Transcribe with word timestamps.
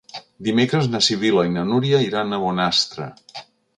Dimecres 0.45 0.87
na 0.93 1.01
Sibil·la 1.07 1.43
i 1.49 1.53
na 1.57 1.65
Núria 1.73 1.99
iran 2.09 2.33
a 2.33 2.41
Bonastre. 2.47 3.11